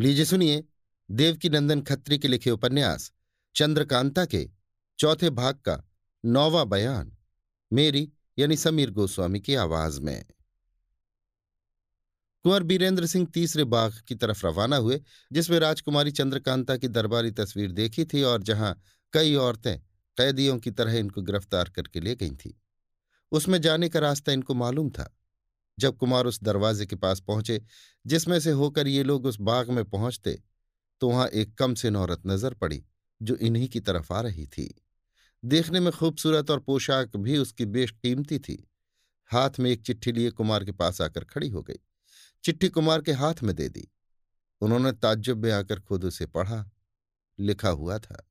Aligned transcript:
लीजिए 0.00 0.24
सुनिए 0.24 0.64
देवकी 1.10 1.48
नंदन 1.48 1.80
खत्री 1.80 2.18
के 2.18 2.28
लिखे 2.28 2.50
उपन्यास, 2.50 3.12
चंद्रकांता 3.56 4.24
के, 4.24 4.50
चौथे 4.98 5.30
भाग 5.30 5.54
का, 5.54 5.88
नौवा 6.24 6.64
बयान, 6.64 7.16
मेरी 7.72 8.12
यानी 8.38 8.56
समीर 8.56 8.90
गोस्वामी 8.90 9.40
की 9.40 9.54
आवाज़ 9.54 10.00
में। 10.00 10.24
कुंवर 12.42 12.62
बीरेंद्र 12.62 13.06
सिंह 13.06 13.26
तीसरे 13.34 13.64
बाग 13.64 14.00
की 14.08 14.14
तरफ़ 14.14 14.46
रवाना 14.46 14.76
हुए, 14.76 15.00
जिसमें 15.32 15.58
राजकुमारी 15.58 16.10
चंद्रकांता 16.10 16.76
की 16.76 16.88
दरबारी 16.88 17.30
तस्वीर 17.30 17.72
देखी 17.72 18.04
थी 18.04 18.22
और 18.22 18.42
जहाँ 18.42 18.82
कई 19.12 19.34
औरतें 19.34 19.78
कैदियों 20.16 20.58
की 20.58 20.70
तरह 20.70 20.98
इनको 20.98 21.22
गिरफ़्तार 21.22 21.68
करके 21.68 22.00
ले 22.00 22.14
गई 22.14 22.30
थी। 22.30 22.60
उसमें 23.32 23.60
जाने 23.60 23.88
का 23.88 23.98
रास्ता 23.98 24.32
इनको 24.32 24.54
मालूम 24.54 24.90
था। 24.90 25.17
जब 25.78 25.96
कुमार 25.96 26.26
उस 26.26 26.42
दरवाजे 26.42 26.86
के 26.86 26.96
पास 26.96 27.20
पहुँचे, 27.20 27.60
जिसमें 28.06 28.38
से 28.40 28.50
होकर 28.50 28.88
ये 28.88 29.02
लोग 29.02 29.26
उस 29.26 29.40
बाग 29.40 29.70
में 29.70 29.84
पहुँचते 29.84 30.38
तो 31.00 31.08
वहाँ 31.08 31.26
एक 31.28 31.54
कम 31.54 31.74
से 31.74 31.90
नौरत 31.90 32.22
नज़र 32.26 32.54
पड़ी, 32.54 32.84
जो 33.20 33.34
इन्हीं 33.36 33.68
की 33.68 33.80
तरफ़ 33.80 34.12
आ 34.12 34.20
रही 34.20 34.46
थी। 34.46 34.74
देखने 35.42 35.80
में 35.80 35.92
खूबसूरत 35.92 36.50
और 36.50 36.60
पोशाक 36.60 37.16
भी 37.16 37.36
उसकी 37.38 37.66
बेशकीमती 37.66 38.38
थी। 38.38 38.70
हाथ 39.30 39.58
में 39.60 39.70
एक 39.70 39.82
चिट्ठी 39.82 40.12
लिए 40.12 40.30
कुमार 40.30 40.64
के 40.64 40.72
पास 40.72 41.00
आकर 41.00 41.24
खड़ी 41.24 41.48
हो 41.48 41.62
गई। 41.62 41.78
चिट्ठी 42.44 42.68
कुमार 42.68 43.02
के 43.02 43.12
हाथ 43.12 43.42
में 43.42 43.54
दे 43.56 43.68
दी। 43.68 43.86
उन्होंने 44.60 44.92
ताज्जुब 44.92 45.44
में 45.44 45.52
आकर 45.52 45.80
खुद 45.80 46.04
उसे 46.04 46.26
पढ़ा। 46.26 46.70
लिखा 47.38 47.68
हुआ 47.68 47.98
था। 47.98 48.24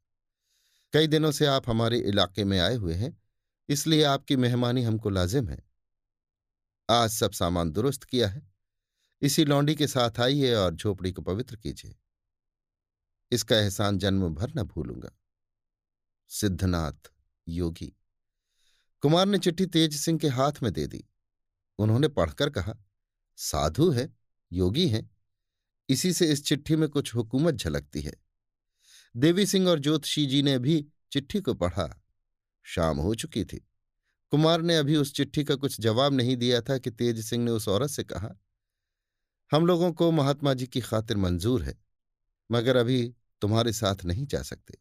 कई 0.93 1.07
दिनों 1.07 1.31
से 1.31 1.45
आप 1.45 1.69
हमारे 1.69 1.97
इलाके 1.99 2.43
में 2.43 2.59
आए 2.59 2.75
हुए 2.75 2.93
हैं, 2.93 3.17
इसलिए 3.69 4.03
आपकी 4.03 4.35
मेहमानी 4.35 4.83
हमको 4.83 5.09
लाजिम 5.09 5.49
है। 5.49 5.66
आज 6.89 7.09
सब 7.09 7.31
सामान 7.31 7.71
दुरुस्त 7.71 8.03
किया 8.03 8.27
है। 8.27 8.41
इसी 9.21 9.45
लौंडी 9.45 9.75
के 9.75 9.87
साथ 9.87 10.19
आइए 10.19 10.53
और 10.53 10.75
झोपड़ी 10.75 11.11
को 11.11 11.21
पवित्र 11.21 11.55
कीजिए। 11.55 11.95
इसका 13.31 13.57
एहसान 13.59 13.97
जन्म 13.97 14.29
भर 14.29 14.53
न 14.55 14.63
भूलूँगा। 14.63 15.09
सिद्धनाथ 16.27 17.11
योगी, 17.47 17.93
कुमार 19.01 19.25
ने 19.25 19.37
चिट्ठी 19.37 19.65
तेज 19.65 19.95
सिंह 19.95 20.19
के 20.19 20.27
हाथ 20.27 20.51
में 20.63 20.73
दे 20.73 20.87
दी। 20.87 21.03
उन्होंने 21.79 22.07
पढ़कर 22.07 22.49
कहा, 22.49 22.73
साधु 23.37 23.89
है, 23.91 24.15
योगी 24.51 24.87
है। 24.87 25.09
इसी 25.89 26.13
से 26.13 26.31
इस 26.31 26.45
चिट्ठी 26.45 26.75
में 26.75 26.89
कुछ 26.89 27.15
हुकूमत 27.15 27.53
झलकती 27.53 28.01
है। 28.01 28.13
देवी 29.17 29.45
सिंह 29.45 29.69
और 29.69 29.79
ज्योतिषी 29.79 30.25
जी 30.25 30.41
ने 30.41 30.59
भी 30.59 30.85
चिट्ठी 31.11 31.41
को 31.41 31.53
पढ़ा। 31.53 32.03
शाम 32.63 32.97
हो 32.97 33.15
चुकी 33.15 33.45
थी। 33.45 33.66
कुमार 34.31 34.61
ने 34.61 34.75
अभी 34.77 34.95
उस 34.95 35.13
चिट्ठी 35.13 35.43
का 35.43 35.55
कुछ 35.55 35.79
जवाब 35.81 36.13
नहीं 36.13 36.35
दिया 36.37 36.61
था 36.61 36.77
कि 36.77 36.91
तेज 36.91 37.23
सिंह 37.25 37.43
ने 37.43 37.51
उस 37.51 37.67
औरत 37.67 37.89
से 37.89 38.03
कहा, 38.03 38.29
हम 39.51 39.65
लोगों 39.65 39.91
को 39.93 40.11
महात्मा 40.11 40.53
जी 40.53 40.67
की 40.67 40.81
खातिर 40.81 41.17
मंजूर 41.17 41.63
है, 41.63 41.77
मगर 42.49 42.75
अभी 42.75 43.13
तुम्हारे 43.41 43.73
साथ 43.73 44.03
नहीं 44.05 44.25
जा 44.25 44.41
सकते। 44.41 44.77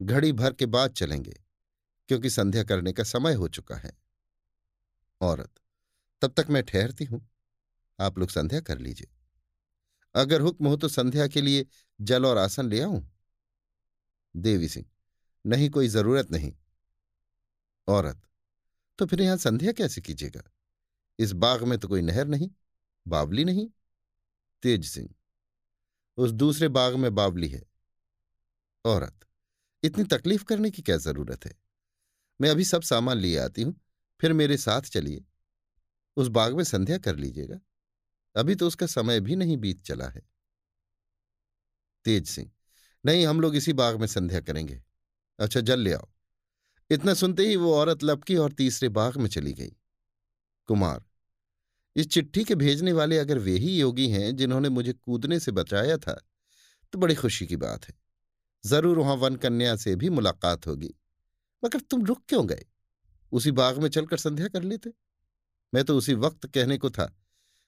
घड़ी 0.00 0.32
भर 0.32 0.52
के 0.52 0.66
बाद 0.66 0.92
चलेंगे, 0.92 1.34
क्योंकि 2.08 2.30
संध्या 2.30 2.62
करने 2.64 2.92
का 2.92 3.04
समय 3.04 3.34
हो 3.34 3.48
चुका 3.48 3.76
है। 3.76 3.92
औरत, 5.20 5.50
तब 6.22 6.32
तक 6.32 6.50
मैं 6.50 6.62
ठहरती 6.62 7.04
हूँ। 7.04 7.26
आप 7.98 8.18
लोग 8.18 8.30
संध्या 8.30 8.60
कर 8.60 8.78
लीजिए। 8.78 9.08
अगर 10.14 10.40
हुक्म 10.40 10.66
हो 10.66 10.76
तो 10.76 10.88
संध्या 10.88 11.26
के 11.26 11.40
लिए 11.40 11.66
जल 12.00 12.26
और 12.26 12.38
आसन 12.38 12.68
ले 12.68 12.80
आऊँ? 12.80 13.02
देवी 14.34 14.68
सिंह, 14.68 14.86
नहीं, 15.44 15.68
कोई 15.70 15.88
ज़रूरत 15.88 16.30
नहीं। 16.30 16.52
औरत 17.88 18.20
तो 18.98 19.06
फिर 19.06 19.20
यहाँ 19.22 19.36
संध्या 19.36 19.72
कैसे 19.72 20.00
कीजिएगा? 20.00 20.42
इस 21.18 21.32
बाग 21.32 21.62
में 21.62 21.78
तो 21.78 21.88
कोई 21.88 22.02
नहर 22.02 22.26
नहीं, 22.26 22.50
बावली 23.06 23.44
नहीं। 23.44 23.68
तेज 24.62 24.84
सिंह, 24.86 25.08
उस 26.18 26.30
दूसरे 26.30 26.68
बाग 26.68 26.94
में 26.94 27.14
बावली 27.14 27.48
है। 27.48 27.62
औरत, 28.84 29.24
इतनी 29.82 30.04
तकलीफ़ 30.04 30.44
करने 30.44 30.70
की 30.70 30.82
क्या 30.82 30.96
ज़रूरत 30.96 31.46
है? 31.46 31.54
मैं 32.40 32.50
अभी 32.50 32.64
सब 32.64 32.82
सामान 32.82 33.18
लिए 33.18 33.38
आती 33.38 33.62
हूँ, 33.62 33.80
फिर 34.20 34.32
मेरे 34.32 34.56
साथ 34.56 34.82
चलिए। 34.82 35.24
उस 36.16 36.28
बाग 36.28 36.56
में 36.56 36.64
संध्या 36.64 36.98
कर 36.98 37.16
लीजिएगा। 37.16 37.58
अभी 38.36 38.54
तो 38.54 38.66
उसका 38.66 38.86
समय 38.86 39.20
भी 39.20 39.36
नहीं 39.36 39.56
बीत 39.56 39.82
चला 39.82 40.08
है। 40.08 40.22
तेज 42.04 42.28
सिंह, 42.28 42.50
नहीं, 43.04 43.26
हम 43.26 43.40
लोग 43.40 43.56
इसी 43.56 43.72
बाग 43.72 44.00
में 44.00 44.06
संध्या 44.06 44.40
करेंगे। 44.40 44.82
अच्छा 45.38 45.60
जल 45.60 45.80
ले 45.80 45.92
आओ। 45.92 46.08
इतना 46.90 47.14
सुनते 47.14 47.46
ही 47.46 47.56
वो 47.56 47.74
औरत 47.74 48.04
लपकी 48.04 48.36
और 48.36 48.52
तीसरे 48.52 48.88
बाग 48.90 49.16
में 49.16 49.28
चली 49.28 49.52
गई। 49.52 49.72
कुमार, 50.68 51.04
इस 51.96 52.08
चिट्ठी 52.08 52.44
के 52.44 52.54
भेजने 52.54 52.92
वाले 52.92 53.18
अगर 53.18 53.38
वे 53.38 53.56
ही 53.58 53.78
योगी 53.78 54.08
हैं 54.08 54.34
जिन्होंने 54.36 54.68
मुझे 54.68 54.92
कूदने 54.92 55.38
से 55.40 55.52
बचाया 55.52 55.96
था 55.98 56.20
तो 56.92 56.98
बड़ी 56.98 57.14
खुशी 57.14 57.46
की 57.46 57.56
बात 57.58 57.84
है। 57.84 57.94
ज़रूर 58.64 58.98
वहाँ 58.98 59.14
वन 59.16 59.36
कन्या 59.36 59.74
से 59.76 59.94
भी 59.96 60.10
मुलाकात 60.10 60.66
होगी। 60.66 60.94
मगर 61.62 61.80
तुम 61.80 62.04
रुक 62.04 62.22
क्यों 62.28 62.46
गए? 62.48 62.64
उसी 63.32 63.50
बाग 63.52 63.78
में 63.78 63.88
चलकर 63.88 64.16
संध्या 64.18 64.48
कर 64.48 64.62
लेते। 64.62 64.92
मैं 65.72 65.84
तो 65.84 65.96
उसी 65.96 66.14
वक्त 66.16 66.46
कहने 66.46 66.78
को 66.78 66.90
था, 66.90 67.12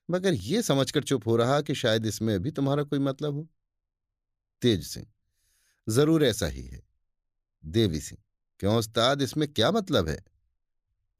मगर 0.08 0.34
ये 0.34 0.62
समझकर 0.62 1.02
चुप 1.02 1.26
हो 1.26 1.36
रहा 1.36 1.60
कि 1.60 1.74
शायद 1.74 2.06
इसमें 2.06 2.38
भी 2.42 2.50
तुम्हारा 2.50 2.82
कोई 2.82 2.98
मतलब 3.00 3.34
हो। 3.34 3.46
तेज 4.62 4.86
सिंह, 4.86 5.06
ज़रूर 5.86 6.24
ऐसा 6.24 6.46
ही 6.46 6.62
है। 6.62 6.82
देवी 7.64 8.00
सिंह 8.00 8.22
क्यों 8.60 8.76
उस्ताद? 8.78 9.22
इसमें 9.22 9.46
क्या 9.48 9.70
मतलब 9.70 10.08
है? 10.08 10.18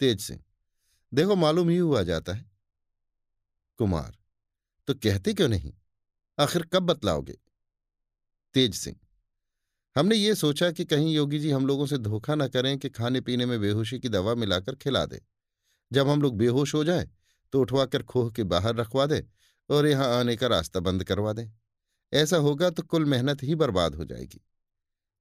तेज 0.00 0.20
सिंह, 0.20 0.42
देखो 1.12 1.36
मालूम 1.36 1.68
ही 1.68 1.76
हुआ 1.76 2.02
जाता 2.02 2.32
है। 2.32 2.44
कुमार 3.78 4.16
तो 4.88 4.94
कहते 4.94 5.32
क्यों 5.34 5.48
नहीं? 5.48 5.72
आखिर 6.38 6.62
कब 6.64 6.82
बतलाओगे? 6.82 7.36
तेज 8.54 8.74
सिंह, 8.74 8.96
हमने 9.96 10.16
ये 10.16 10.34
सोचा 10.34 10.70
कि 10.70 10.84
कहीं 10.84 11.14
योगी 11.14 11.38
जी 11.38 11.50
हम 11.50 11.66
लोगों 11.66 11.86
से 11.86 11.98
धोखा 11.98 12.34
न 12.34 12.48
करें 12.48 12.78
कि 12.78 12.88
खाने 12.90 13.20
पीने 13.20 13.46
में 13.46 13.60
बेहोशी 13.60 13.98
की 14.00 14.08
दवा 14.08 14.34
मिलाकर 14.34 14.74
खिला 14.74 15.04
दे। 15.06 15.20
जब 15.90 16.08
हम 16.08 16.22
लोग 16.22 16.36
बेहोश 16.36 16.74
हो 16.74 16.84
जाए 16.84 17.08
तो 17.52 17.60
उठवाकर 17.60 18.02
खोह 18.02 18.30
के 18.30 18.44
बाहर 18.44 18.74
रखवा 18.76 19.06
दे 19.06 19.24
और 19.70 19.86
यहाँ 19.86 20.08
आने 20.18 20.36
का 20.36 20.46
रास्ता 20.46 20.80
बंद 20.80 21.04
करवा 21.04 21.32
दें। 21.32 21.50
ऐसा 22.12 22.36
होगा 22.38 22.70
तो 22.70 22.82
कुल 22.82 23.04
मेहनत 23.04 23.42
ही 23.42 23.54
बर्बाद 23.54 23.94
हो 23.94 24.04
जाएगी। 24.04 24.40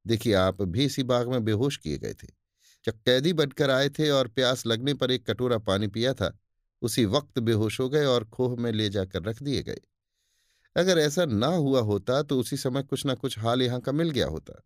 देखिए, 0.10 0.34
आप 0.34 0.62
भी 0.62 0.86
इसी 0.86 1.04
बाग 1.04 1.28
में 1.28 1.44
बेहोश 1.46 1.78
किए 1.78 1.98
गए 1.98 2.14
थे। 2.14 2.28
जब 2.86 3.00
कैदी 3.02 3.34
बनकर 3.34 3.70
आए 3.70 3.90
थे 3.90 4.10
और 4.10 4.28
प्यास 4.30 4.66
लगने 4.66 4.94
पर 4.94 5.12
एक 5.12 5.26
कटोरा 5.26 5.58
पानी 5.60 5.88
पिया 5.90 6.14
था, 6.14 6.38
उसी 6.82 7.06
वक्त 7.08 7.40
बेहोश 7.40 7.80
हो 7.80 7.88
गए 7.90 8.06
और 8.06 8.24
खोह 8.28 8.56
में 8.56 8.72
ले 8.72 8.90
जाकर 8.90 9.24
रख 9.24 9.42
दिए 9.44 9.64
गए। 9.64 9.82
अगर 10.76 10.98
ऐसा 10.98 11.26
ना 11.26 11.48
हुआ 11.48 11.82
होता 11.82 12.22
तो 12.24 12.40
उसी 12.40 12.58
समय 12.58 12.84
कुछ 12.84 13.06
ना 13.06 13.14
कुछ 13.16 13.38
हाल 13.40 13.62
यहाँ 13.62 13.80
का 13.80 13.92
मिल 13.92 14.10
गया 14.10 14.28
होता। 14.28 14.62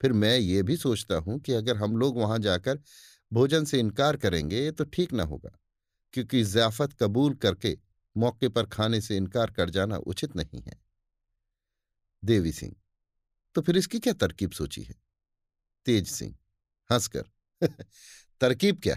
फिर 0.00 0.12
मैं 0.12 0.36
ये 0.38 0.62
भी 0.62 0.76
सोचता 0.76 1.16
हूँ 1.16 1.38
कि 1.40 1.52
अगर 1.52 1.76
हम 1.76 1.96
लोग 1.96 2.18
वहाँ 2.18 2.38
जाकर 2.38 2.78
भोजन 3.32 3.64
से 3.64 3.78
इनकार 3.80 4.16
करेंगे 4.16 4.70
तो 4.70 4.84
ठीक 4.84 5.12
ना 5.12 5.22
होगा, 5.24 5.50
क्योंकि 6.14 6.42
ज़ियाफत 6.44 6.92
कबूल 6.92 7.34
करके 7.36 7.76
मौके 8.16 8.48
पर 8.48 8.66
खाने 8.66 9.00
से 9.00 9.16
इनकार 9.16 9.50
कर 9.50 9.70
जाना 9.70 9.96
उचित 9.98 10.36
नहीं 10.36 10.62
है। 10.62 10.78
देवी 12.22 12.52
सिंह 12.52 12.74
तो 13.54 13.62
फिर 13.62 13.76
इसकी 13.76 13.98
क्या 13.98 14.12
तरकीब 14.12 14.50
सोची 14.50 14.82
है? 14.82 14.94
तेज 15.86 16.08
सिंह 16.08 16.36
हंसकर 16.90 17.24
तरकीब 18.40 18.80
क्या? 18.82 18.96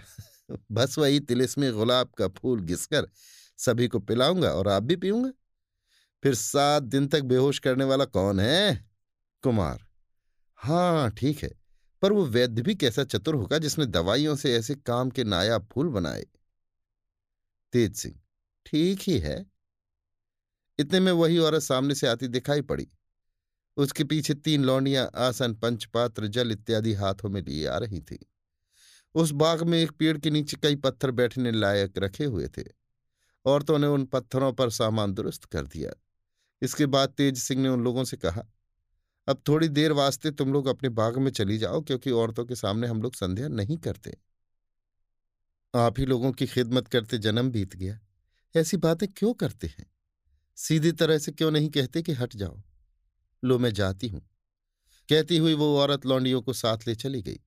बस 0.71 0.97
वही 0.99 1.19
तिलिस्मी 1.19 1.71
गुलाब 1.71 2.09
का 2.17 2.27
फूल 2.27 2.61
घिसकर 2.61 3.07
सभी 3.57 3.87
को 3.87 3.99
पिलाऊँगा 3.99 4.49
और 4.51 4.67
आप 4.67 4.83
भी 4.83 4.95
पीऊँगा? 4.95 5.31
फिर 6.23 6.35
सात 6.35 6.83
दिन 6.83 7.07
तक 7.07 7.21
बेहोश 7.23 7.59
करने 7.59 7.83
वाला 7.83 8.05
कौन 8.05 8.39
है? 8.39 8.85
कुमार। 9.43 9.85
हाँ 10.59 11.11
ठीक 11.11 11.43
है 11.43 11.51
पर 12.01 12.13
वो 12.13 12.25
वैद्य 12.25 12.61
भी 12.61 12.75
कैसा 12.75 13.03
चतुर 13.03 13.35
होगा 13.35 13.57
जिसने 13.57 13.85
दवाइयों 13.85 14.35
से 14.35 14.55
ऐसे 14.55 14.75
काम 14.75 15.09
के 15.09 15.23
नायाब 15.23 15.67
फूल 15.73 15.89
बनाए? 15.89 16.25
तेज 17.73 17.95
सिंह 17.95 18.19
ठीक 18.65 18.99
ही 19.07 19.17
है। 19.19 19.37
इतने 20.79 20.99
में 20.99 21.11
वही 21.11 21.37
औरत 21.37 21.61
सामने 21.61 21.95
से 21.95 22.07
आती 22.07 22.27
दिखाई 22.27 22.61
पड़ी। 22.61 22.87
उसके 23.77 24.03
पीछे 24.03 24.33
तीन 24.33 24.63
लौंडियाँ, 24.63 25.11
आसन, 25.15 25.53
पंचपात्र, 25.53 26.27
जल 26.27 26.51
इत्यादि 26.51 26.93
हाथों 26.93 27.29
में 27.29 27.41
लिए 27.41 27.67
आ 27.67 27.77
रही 27.77 28.01
थी। 28.01 28.31
उस 29.15 29.31
बाग 29.31 29.63
में 29.63 29.79
एक 29.79 29.91
पेड़ 29.91 30.17
के 30.17 30.29
नीचे 30.29 30.57
कई 30.57 30.75
पत्थर 30.75 31.11
बैठने 31.11 31.51
लायक 31.51 31.97
रखे 31.97 32.25
हुए 32.25 32.47
थे। 32.47 32.63
औरतों 33.45 33.79
ने 33.79 33.87
उन 33.87 34.05
पत्थरों 34.05 34.53
पर 34.53 34.69
सामान 34.69 35.13
दुरुस्त 35.13 35.45
कर 35.45 35.67
दिया। 35.67 35.91
इसके 36.61 36.85
बाद 36.85 37.09
तेज 37.09 37.37
सिंह 37.37 37.61
ने 37.61 37.69
उन 37.69 37.83
लोगों 37.83 38.03
से 38.03 38.17
कहा, 38.17 38.45
अब 39.27 39.41
थोड़ी 39.47 39.67
देर 39.67 39.91
वास्ते 39.91 40.31
तुम 40.31 40.53
लोग 40.53 40.67
अपने 40.67 40.89
बाग 40.89 41.17
में 41.17 41.31
चली 41.31 41.57
जाओ, 41.57 41.81
क्योंकि 41.81 42.11
औरतों 42.11 42.45
के 42.45 42.55
सामने 42.55 42.87
हम 42.87 43.01
लोग 43.01 43.15
संध्या 43.15 43.47
नहीं 43.47 43.77
करते। 43.77 44.17
आप 45.75 45.99
ही 45.99 46.05
लोगों 46.05 46.31
की 46.31 46.45
खिदमत 46.45 46.87
करते 46.87 47.17
जन्म 47.17 47.51
बीत 47.51 47.75
गया। 47.75 47.99
ऐसी 48.55 48.77
बातें 48.77 49.09
क्यों 49.09 49.33
करते 49.33 49.67
हैं? 49.67 49.85
सीधी 50.55 50.91
तरह 50.91 51.17
से 51.17 51.31
क्यों 51.31 51.51
नहीं 51.51 51.69
कहते 51.69 52.01
कि 52.01 52.13
हट 52.13 52.35
जाओ? 52.35 52.61
लो 53.43 53.57
मैं 53.59 53.73
जाती 53.73 54.07
हूँ। 54.07 54.21
कहती 55.09 55.37
हुई 55.37 55.53
वो 55.53 55.77
औरत 55.77 56.05
लौंडियों 56.05 56.41
को 56.41 56.53
साथ 56.53 56.87
ले 56.87 56.95
चली 56.95 57.21
गई। 57.21 57.39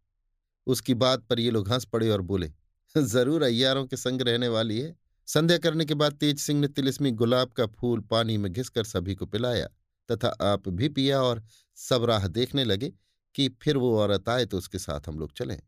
उसकी 0.67 0.95
बात 0.95 1.25
पर 1.25 1.41
ये 1.41 1.51
लोग 1.51 1.69
हंस 1.69 1.85
पड़े 1.85 2.09
और 2.11 2.21
बोले, 2.21 2.53
ज़रूर 2.95 3.43
अय्यारों 3.43 3.87
के 3.87 3.97
संग 3.97 4.23
रहने 4.23 4.49
वाली 4.49 4.81
है। 4.81 4.95
संध्या 5.29 5.59
करने 5.59 5.85
के 5.85 5.95
बाद 5.95 6.13
तेज 6.13 6.39
सिंह 6.39 6.61
ने 6.61 6.69
तिलिस्मी 6.69 7.11
गुलाब 7.11 7.51
का 7.51 7.67
फूल 7.67 8.01
पानी 8.01 8.37
में 8.37 8.53
घिसकर 8.53 8.85
सभी 8.85 9.15
को 9.15 9.27
पिलाया 9.27 9.67
तथा 10.09 10.29
आप 10.43 10.69
भी 10.69 10.89
पिया 10.89 11.23
और 11.23 11.43
सब 11.79 12.05
राह 12.05 12.27
देखने 12.29 12.65
लगे 12.65 12.93
कि 13.35 13.49
फिर 13.63 13.77
वो 13.77 13.97
औरत 13.99 14.29
आए 14.29 14.47
तो 14.47 14.59
उसके 14.59 14.79
साथ 14.79 15.09
हम 15.09 15.19
लोग 15.19 15.33
चलें। 15.33 15.61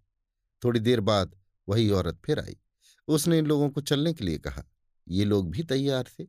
थोड़ी 0.62 0.80
देर 0.80 1.00
बाद 1.00 1.34
वही 1.68 1.88
औरत 1.90 2.20
फिर 2.24 2.40
आई। 2.40 2.56
उसने 3.08 3.38
इन 3.38 3.46
लोगों 3.46 3.68
को 3.70 3.80
चलने 3.80 4.12
के 4.12 4.24
लिए 4.24 4.38
कहा। 4.38 4.64
ये 5.06 5.24
लोग 5.24 5.50
भी 5.50 5.62
तैयार 5.62 6.08
थे। 6.18 6.24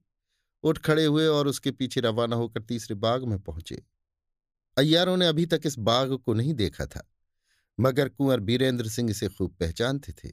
उठ 0.64 0.78
खड़े 0.78 1.06
हुए 1.06 1.26
और 1.28 1.48
उसके 1.48 1.72
पीछे 1.72 2.02
रवाना 2.02 2.36
होकर 2.36 2.62
तीसरे 2.62 2.96
बाग 2.98 3.24
में 3.24 3.40
पहुँचे। 3.40 3.82
अय्यारों 4.78 5.18
ने 5.18 5.28
अभी 5.28 5.46
तक 5.46 5.62
इस 5.66 5.78
बाग 5.80 6.18
को 6.18 6.34
नहीं 6.34 6.54
देखा 6.54 6.86
था, 6.86 7.08
मगर 7.78 8.10
कुंवर 8.10 8.40
बीरेंद्र 8.40 8.90
सिंह 8.90 9.10
इसे 9.12 9.28
खूब 9.28 9.56
पहचानते 9.60 10.14
थे। 10.14 10.32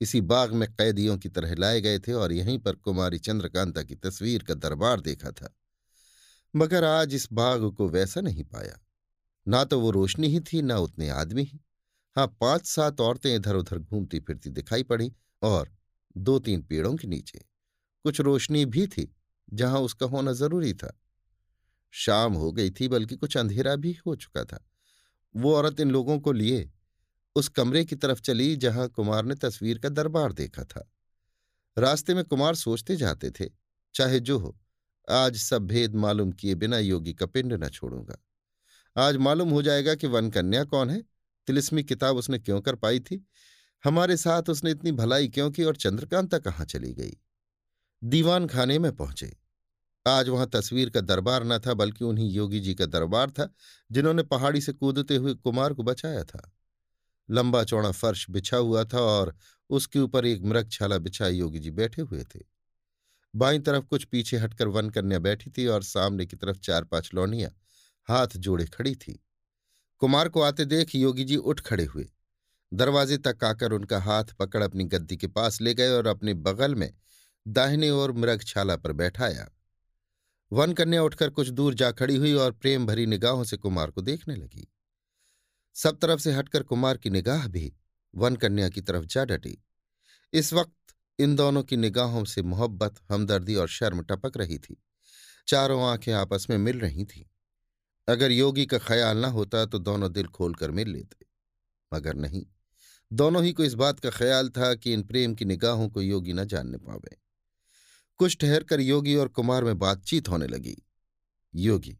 इसी 0.00 0.20
बाग 0.20 0.52
में 0.52 0.68
कैदियों 0.70 1.16
की 1.18 1.28
तरह 1.28 1.54
लाए 1.54 1.80
गए 1.80 1.98
थे 1.98 2.12
और 2.12 2.32
यहीं 2.32 2.58
पर 2.58 2.76
कुमारी 2.76 3.18
चंद्रकांता 3.18 3.82
की 3.82 3.94
तस्वीर 3.96 4.42
का 4.42 4.54
दरबार 4.54 5.00
देखा 5.00 5.30
था। 5.30 5.54
मगर 6.54 6.84
आज 6.84 7.14
इस 7.14 7.28
बाग 7.32 7.70
को 7.72 7.88
वैसा 7.88 8.20
नहीं 8.20 8.44
पाया। 8.44 8.78
ना 9.46 9.62
तो 9.64 9.80
वो 9.80 9.90
रोशनी 9.90 10.28
ही 10.28 10.40
थी, 10.42 10.62
ना 10.62 10.78
उतने 10.78 11.08
आदमी 11.10 11.42
ही। 11.42 11.60
हाँ 12.16 12.26
पाँच 12.40 12.66
सात 12.66 13.00
औरतें 13.00 13.34
इधर 13.34 13.56
उधर 13.56 13.78
घूमती 13.78 14.20
फिरती 14.20 14.50
दिखाई 14.50 14.82
पड़ी 14.82 15.12
और 15.42 15.70
दो 16.16 16.38
तीन 16.38 16.62
पेड़ों 16.62 16.94
के 16.96 17.08
नीचे। 17.08 17.38
कुछ 18.04 18.20
रोशनी 18.20 18.64
भी 18.66 18.86
थी 18.86 19.12
जहाँ 19.52 19.80
उसका 19.80 20.06
होना 20.06 20.32
ज़रूरी 20.32 20.74
था। 20.74 21.00
शाम 21.90 22.32
हो 22.32 22.52
गई 22.52 22.70
थी, 22.70 22.88
बल्कि 22.88 23.16
कुछ 23.16 23.36
अंधेरा 23.36 23.76
भी 23.76 23.98
हो 24.06 24.14
चुका 24.16 24.44
था। 24.44 24.68
वो 25.36 25.54
औरत 25.54 25.80
इन 25.80 25.90
लोगों 25.90 26.20
को 26.20 26.32
लिए 26.32 26.70
उस 27.36 27.48
कमरे 27.48 27.84
की 27.84 27.96
तरफ़ 27.96 28.20
चली, 28.20 28.56
जहाँ 28.56 28.88
कुमार 28.88 29.24
ने 29.24 29.34
तस्वीर 29.34 29.78
का 29.78 29.88
दरबार 29.88 30.32
देखा 30.32 30.64
था। 30.64 30.92
रास्ते 31.78 32.14
में 32.14 32.24
कुमार 32.24 32.54
सोचते 32.54 32.96
जाते 32.96 33.30
थे, 33.30 33.44
चाहे 33.94 34.20
जो 34.20 34.38
हो, 34.38 34.58
आज 35.10 35.36
सब 35.36 35.62
भेद 35.62 35.94
मालूम 35.94 36.32
किए 36.32 36.54
बिना 36.54 36.78
योगी 36.78 37.14
का 37.14 37.26
पिंड 37.26 37.52
न 37.52 37.68
छोड़ूँगा। 37.68 38.16
आज 38.96 39.16
मालूम 39.16 39.50
हो 39.50 39.62
जाएगा 39.62 39.94
कि 39.94 40.06
वन 40.06 40.30
कन्या 40.30 40.64
कौन 40.64 40.90
है, 40.90 41.02
तिलिस्मी 41.46 41.84
किताब 41.84 42.16
उसने 42.16 42.38
क्यों 42.38 42.60
कर 42.60 42.74
पाई 42.74 43.00
थी, 43.00 43.26
हमारे 43.84 44.16
साथ 44.16 44.42
उसने 44.50 44.70
इतनी 44.70 44.92
भलाई 44.92 45.28
क्यों 45.28 45.50
की 45.50 45.64
और 45.64 45.76
चंद्रकांता 45.76 46.38
कहाँ 46.38 46.66
चली 46.66 46.92
गई। 46.94 47.16
दीवान 48.04 48.46
खाने 48.46 48.78
में 48.78 48.96
पहुँचे। 48.96 49.41
आज 50.06 50.28
वहाँ 50.28 50.46
तस्वीर 50.46 50.90
का 50.90 51.00
दरबार 51.00 51.44
न 51.44 51.58
था, 51.58 51.74
बल्कि 51.74 52.04
उन्हीं 52.04 52.30
योगी 52.30 52.60
जी 52.60 52.74
का 52.74 52.86
दरबार 52.86 53.30
था, 53.30 53.54
जिन्होंने 53.92 54.22
पहाड़ी 54.22 54.60
से 54.60 54.72
कूदते 54.72 55.16
हुए 55.16 55.34
कुमार 55.34 55.72
को 55.72 55.82
बचाया 55.82 56.24
था। 56.24 56.52
लंबा 57.30 57.64
चौड़ा 57.64 57.90
फर्श 57.90 58.30
बिछा 58.30 58.56
हुआ 58.56 58.84
था 58.84 59.00
और 59.00 59.36
उसके 59.70 59.98
ऊपर 59.98 60.26
एक 60.26 60.42
मृगछाला 60.42 60.98
बिछाए 60.98 61.32
योगी 61.32 61.58
जी 61.58 61.70
बैठे 61.70 62.02
हुए 62.02 62.24
थे। 62.24 62.40
बाई 63.36 63.58
तरफ़ 63.58 63.84
कुछ 63.84 64.04
पीछे 64.04 64.36
हटकर 64.36 64.68
वन 64.68 64.90
कन्या 64.90 65.18
बैठी 65.18 65.50
थी 65.50 65.66
और 65.66 65.82
सामने 65.82 66.26
की 66.26 66.36
तरफ़ 66.36 66.56
चार 66.56 66.84
पाँच 66.84 67.10
लौनियाँ 67.14 67.50
हाथ 68.08 68.26
जोड़े 68.26 68.66
खड़ी 68.66 68.94
थी। 68.94 69.24
कुमार 69.98 70.28
को 70.28 70.40
आते 70.42 70.64
देख 70.64 70.94
योगी 70.94 71.24
जी 71.24 71.36
उठ 71.36 71.60
खड़े 71.60 71.84
हुए। 71.84 72.08
दरवाजे 72.72 73.18
तक 73.18 73.44
आकर 73.44 73.72
उनका 73.72 73.98
हाथ 74.00 74.24
पकड़ 74.24 74.62
अपनी 74.62 74.84
गद्दी 74.84 75.16
के 75.16 75.26
पास 75.26 75.60
ले 75.60 75.74
गए 75.74 75.88
और 75.88 76.06
अपने 76.06 76.34
बगल 76.34 76.74
में 76.74 76.92
दाहिने 77.48 77.90
ओर 77.90 78.12
मृगछाला 78.12 78.76
पर 78.76 78.92
बैठाया। 78.92 79.48
वन 80.52 80.72
कन्या 80.72 81.02
उठकर 81.02 81.30
कुछ 81.30 81.48
दूर 81.48 81.74
जा 81.74 81.90
खड़ी 81.90 82.16
हुई 82.16 82.32
और 82.32 82.52
प्रेम 82.52 82.86
भरी 82.86 83.06
निगाहों 83.06 83.44
से 83.44 83.56
कुमार 83.56 83.90
को 83.90 84.02
देखने 84.02 84.36
लगी। 84.36 84.72
सब 85.74 85.98
तरफ़ 85.98 86.20
से 86.20 86.32
हटकर 86.32 86.62
कुमार 86.62 86.96
की 86.96 87.10
निगाह 87.10 87.48
भी 87.48 87.72
वन 88.14 88.36
कन्या 88.36 88.68
की 88.68 88.80
तरफ़ 88.80 89.04
जा 89.04 89.24
डटी। 89.24 89.64
इस 90.32 90.52
वक्त 90.52 90.94
इन 91.18 91.36
दोनों 91.36 91.62
की 91.62 91.76
निगाहों 91.76 92.24
से 92.24 92.42
मोहब्बत, 92.42 92.94
हमदर्दी 93.10 93.54
और 93.54 93.68
शर्म 93.68 94.02
टपक 94.02 94.36
रही 94.36 94.58
थी। 94.58 94.82
चारों 95.48 95.84
आँखें 95.84 96.12
आपस 96.12 96.46
में 96.50 96.58
मिल 96.58 96.80
रही 96.80 97.04
थीं। 97.04 97.24
अगर 98.08 98.30
योगी 98.30 98.66
का 98.66 98.78
ख्याल 98.78 99.18
न 99.18 99.24
होता 99.24 99.66
तो 99.66 99.78
दोनों 99.78 100.12
दिल 100.12 100.26
खोलकर 100.26 100.70
मिल 100.70 100.88
लेते। 100.88 101.26
मगर 101.94 102.14
नहीं, 102.14 102.46
दोनों 103.12 103.44
ही 103.44 103.52
को 103.52 103.64
इस 103.64 103.74
बात 103.74 104.00
का 104.00 104.10
ख्याल 104.10 104.48
था 104.48 104.74
कि 104.74 104.92
इन 104.92 105.02
प्रेम 105.02 105.34
की 105.34 105.44
निगाहों 105.44 105.88
को 105.88 106.02
योगी 106.02 106.32
न 106.32 106.44
जानने 106.44 106.78
पावे। 106.78 107.21
कुछ 108.16 108.36
ठहरकर 108.40 108.80
योगी 108.80 109.14
और 109.14 109.28
कुमार 109.28 109.64
में 109.64 109.78
बातचीत 109.78 110.28
होने 110.28 110.46
लगी। 110.46 110.76
योगी, 111.54 111.98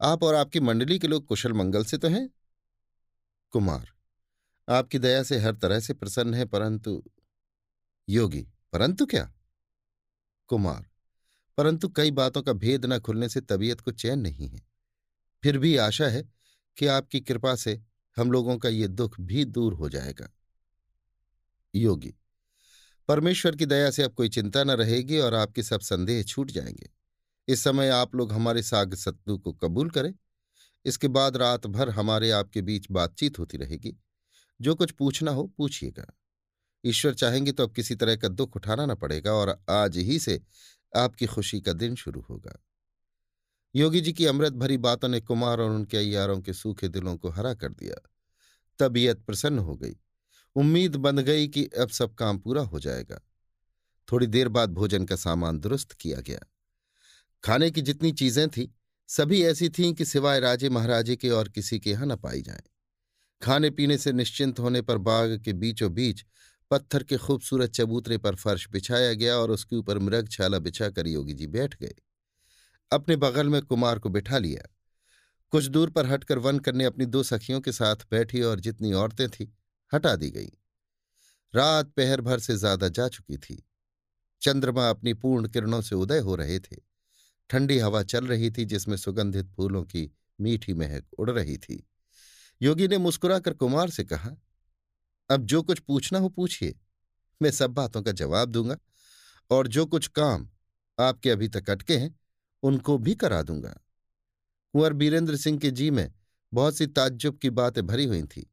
आप 0.00 0.22
और 0.22 0.34
आपकी 0.34 0.60
मंडली 0.60 0.98
के 0.98 1.08
लोग 1.08 1.26
कुशल 1.26 1.52
मंगल 1.52 1.84
से 1.84 1.98
तो 1.98 2.08
हैं? 2.08 2.28
कुमार, 3.52 3.92
आपकी 4.68 4.98
दया 4.98 5.22
से 5.22 5.38
हर 5.38 5.54
तरह 5.54 5.80
से 5.80 5.94
प्रसन्न 5.94 6.34
है, 6.34 6.44
परंतु 6.44 7.02
योगी, 8.08 8.46
परंतु 8.72 9.06
क्या? 9.06 9.32
कुमार, 10.50 10.86
परंतु 11.58 11.88
कई 11.88 12.10
बातों 12.10 12.42
का 12.42 12.52
भेद 12.52 12.86
न 12.86 12.98
खुलने 12.98 13.28
से 13.28 13.40
तबीयत 13.40 13.80
को 13.80 13.90
चैन 13.90 14.18
नहीं 14.18 14.48
है। 14.48 14.60
फिर 15.42 15.58
भी 15.58 15.76
आशा 15.76 16.08
है 16.08 16.22
कि 16.76 16.86
आपकी 16.86 17.20
कृपा 17.20 17.54
से 17.54 17.80
हम 18.16 18.32
लोगों 18.32 18.58
का 18.58 18.68
ये 18.68 18.88
दुख 18.88 19.20
भी 19.20 19.44
दूर 19.44 19.74
हो 19.74 19.88
जाएगा। 19.88 20.28
योगी 21.74 22.14
परमेश्वर 23.08 23.56
की 23.56 23.66
दया 23.66 23.90
से 23.90 24.02
अब 24.02 24.12
कोई 24.12 24.28
चिंता 24.28 24.64
न 24.64 24.70
रहेगी 24.70 25.18
और 25.18 25.34
आपके 25.34 25.62
सब 25.62 25.80
संदेह 25.80 26.22
छूट 26.22 26.50
जाएँगे। 26.50 26.90
इस 27.48 27.64
समय 27.64 27.88
आप 27.88 28.14
लोग 28.14 28.32
हमारे 28.32 28.62
साग 28.62 28.94
सत्तू 28.94 29.38
को 29.38 29.52
कबूल 29.52 29.90
करें। 29.90 30.14
इसके 30.84 31.08
बाद 31.08 31.36
रात 31.36 31.66
भर 31.66 31.90
हमारे 31.90 32.30
आपके 32.30 32.62
बीच 32.62 32.86
बातचीत 32.90 33.38
होती 33.38 33.58
रहेगी। 33.58 33.96
जो 34.60 34.74
कुछ 34.74 34.90
पूछना 34.90 35.30
हो 35.30 35.46
पूछिएगा। 35.46 36.06
ईश्वर 36.84 37.14
चाहेंगे 37.14 37.52
तो 37.52 37.62
अब 37.62 37.72
किसी 37.72 37.94
तरह 37.94 38.16
का 38.16 38.28
दुख 38.28 38.56
उठाना 38.56 38.86
न 38.86 38.94
पड़ेगा 38.94 39.32
और 39.32 39.64
आज 39.70 39.96
ही 39.96 40.18
से 40.18 40.42
आपकी 40.96 41.26
खुशी 41.26 41.60
का 41.60 41.72
दिन 41.72 41.94
शुरू 41.94 42.20
होगा। 42.20 42.64
योगी 43.74 44.00
जी 44.00 44.12
की 44.12 44.26
अमृत 44.26 44.52
भरी 44.52 44.76
बातों 44.76 45.08
ने 45.08 45.20
कुमार 45.20 45.60
और 45.60 45.70
उनके 45.70 45.96
अयारों 45.96 46.40
के 46.40 46.52
सूखे 46.52 46.88
दिलों 46.88 47.16
को 47.16 47.28
हरा 47.28 47.54
कर 47.54 47.72
दिया। 47.72 48.10
तबीयत 48.78 49.18
प्रसन्न 49.18 49.58
हो 49.58 49.76
गई। 49.76 49.96
उम्मीद 50.56 50.96
बन 50.96 51.18
गई 51.18 51.48
कि 51.48 51.64
अब 51.64 51.88
सब 51.88 52.14
काम 52.14 52.38
पूरा 52.38 52.62
हो 52.62 52.80
जाएगा। 52.80 53.20
थोड़ी 54.12 54.26
देर 54.26 54.48
बाद 54.48 54.70
भोजन 54.70 55.04
का 55.04 55.16
सामान 55.16 55.58
दुरुस्त 55.58 55.92
किया 55.92 56.20
गया। 56.20 56.38
खाने 57.44 57.70
की 57.70 57.82
जितनी 57.82 58.12
चीज़ें 58.12 58.48
थीं, 58.48 58.68
सभी 59.08 59.42
ऐसी 59.42 59.68
थीं 59.68 59.94
कि 59.94 60.04
सिवाय 60.04 60.40
राजे 60.40 60.68
महाराजे 60.68 61.16
के 61.16 61.30
और 61.30 61.48
किसी 61.48 61.78
के 61.78 61.90
यहाँ 61.90 62.06
न 62.06 62.16
पाई 62.16 62.42
जाएँ। 62.42 62.62
खाने 63.42 63.70
पीने 63.70 63.98
से 63.98 64.12
निश्चिंत 64.12 64.58
होने 64.58 64.82
पर 64.82 64.98
बाग 64.98 65.42
के 65.44 65.52
बीचों 65.52 65.94
बीच 65.94 66.24
पत्थर 66.70 67.02
के 67.02 67.16
खूबसूरत 67.16 67.70
चबूतरे 67.70 68.18
पर 68.18 68.34
फर्श 68.34 68.68
बिछाया 68.70 69.12
गया 69.12 69.36
और 69.36 69.50
उसके 69.50 69.76
ऊपर 69.76 69.98
मृग 69.98 70.28
छाला 70.28 70.58
बिछाकर 70.58 71.06
योगी 71.06 71.32
जी 71.32 71.46
बैठ 71.46 71.80
गए। 71.80 71.94
अपने 72.92 73.16
बगल 73.16 73.48
में 73.48 73.62
कुमार 73.62 73.98
को 73.98 74.08
बिठा 74.08 74.38
लिया। 74.38 74.74
कुछ 75.50 75.66
दूर 75.66 75.90
पर 75.90 76.06
हटकर 76.06 76.38
वन 76.38 76.58
करने 76.58 76.84
अपनी 76.84 77.06
दो 77.06 77.22
सखियों 77.22 77.60
के 77.60 77.72
साथ 77.72 77.96
बैठी 78.10 78.42
और 78.42 78.60
जितनी 78.60 78.92
औरतें 78.92 79.28
थीं 79.28 79.46
हटा 79.94 80.16
दी 80.16 80.30
गई। 80.30 80.52
रात 81.54 81.86
पहर 81.86 82.20
भर 82.20 82.38
से 82.38 82.56
ज़्यादा 82.56 82.88
जा 82.88 83.08
चुकी 83.08 83.36
थी। 83.36 83.62
चंद्रमा 84.42 84.88
अपनी 84.90 85.14
पूर्ण 85.14 85.48
किरणों 85.48 85.80
से 85.80 85.94
उदय 85.94 86.18
हो 86.18 86.34
रहे 86.34 86.58
थे। 86.58 86.76
ठंडी 87.50 87.78
हवा 87.78 88.02
चल 88.02 88.26
रही 88.26 88.50
थी 88.50 88.64
जिसमें 88.64 88.96
सुगंधित 88.96 89.46
फूलों 89.46 89.84
की 89.84 90.10
मीठी 90.40 90.74
महक 90.74 91.06
उड़ 91.18 91.30
रही 91.30 91.56
थी। 91.58 91.86
योगी 92.62 92.88
ने 92.88 92.98
मुस्कुराकर 92.98 93.54
कुमार 93.54 93.90
से 93.90 94.04
कहा, 94.04 94.30
अब 95.30 95.44
जो 95.44 95.62
कुछ 95.62 95.78
पूछना 95.78 96.18
हो 96.18 96.28
पूछिए। 96.28 96.78
मैं 97.40 97.50
सब 97.50 97.70
बातों 97.70 98.02
का 98.02 98.12
जवाब 98.12 98.48
दूँगा 98.48 98.76
और 99.50 99.68
जो 99.68 99.86
कुछ 99.86 100.06
काम 100.06 100.48
आपके 100.98 101.30
अभी 101.30 101.48
तक 101.48 101.70
अटके 101.70 101.96
हैं, 101.96 102.14
उनको 102.62 102.98
भी 102.98 103.14
करा 103.14 103.42
दूँगा। 103.42 103.74
कुंवर 104.74 104.92
बीरेंद्र 104.92 105.36
सिंह 105.36 105.58
के 105.58 105.70
जी 105.70 105.90
में 105.90 106.12
बहुत 106.52 106.76
सी 106.76 106.86
ताज्जुब 106.86 107.38
की 107.38 107.50
बातें 107.50 107.86
भरी 107.86 108.04
हुई 108.04 108.22
थी। 108.22 108.50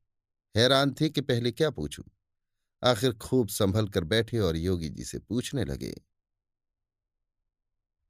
हैरान 0.56 0.94
थे 1.02 1.10
कि 1.10 1.22
पहले 1.22 1.52
क्या 1.52 1.70
पूछूँ। 1.70 2.06
आखिर 2.84 3.14
खूब 3.14 3.48
संभल 3.48 3.88
कर 3.88 4.04
बैठे 4.04 4.40
और 4.40 4.58
योगी 4.58 4.90
जी 4.90 5.04
से 5.04 5.20
पूछने 5.20 5.64
लगे। 5.66 5.94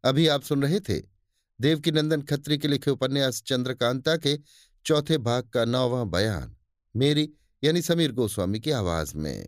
अभी 0.04 0.28
आप 0.28 0.42
सुन 0.42 0.62
रहे 0.64 0.80
थे 0.80 1.00
देवकीनंदन 1.60 2.22
खत्री 2.22 2.58
के 2.58 2.68
लिखे 2.68 2.92
उपन्यास 2.92 3.42
चंद्रकांता 3.44 4.16
के 4.18 4.38
चौथे 4.86 5.18
भाग 5.18 5.50
का 5.50 5.66
नौवां 5.66 6.10
बयान, 6.12 6.56
मेरी 6.96 7.30
यानी 7.64 7.82
समीर 7.82 8.12
गोस्वामी 8.12 8.60
की 8.60 8.72
आवाज़ 8.72 9.16
में। 9.18 9.48